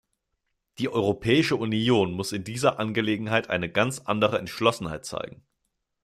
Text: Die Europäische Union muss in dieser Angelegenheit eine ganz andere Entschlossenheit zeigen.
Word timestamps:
Die 0.79 0.89
Europäische 0.89 1.55
Union 1.57 2.13
muss 2.13 2.31
in 2.31 2.43
dieser 2.43 2.79
Angelegenheit 2.79 3.51
eine 3.51 3.71
ganz 3.71 3.99
andere 3.99 4.39
Entschlossenheit 4.39 5.05
zeigen. 5.05 5.43